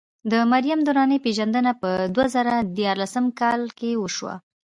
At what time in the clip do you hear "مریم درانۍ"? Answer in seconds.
0.51-1.17